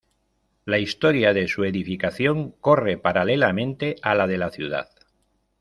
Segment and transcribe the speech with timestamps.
[0.65, 4.89] La historia de su edificación corre paralelamente a la de la ciudad.